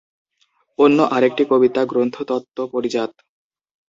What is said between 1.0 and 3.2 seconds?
আরেকটা কবিতা গ্রন্থ তত্ব পারিজাত।